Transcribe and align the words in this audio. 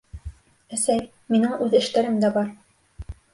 Әсәй, 0.77 1.03
минең 1.35 1.53
үҙ 1.67 1.77
эштәрем 1.81 2.17
дә 2.25 2.33
бар. 2.39 2.51